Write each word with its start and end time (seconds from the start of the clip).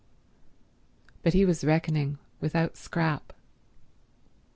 But 1.21 1.35
he 1.35 1.45
was 1.45 1.63
reckoning 1.63 2.17
without 2.39 2.75
Scrap. 2.75 3.33